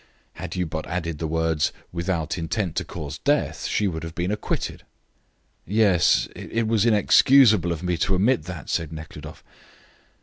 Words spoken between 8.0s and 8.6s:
omit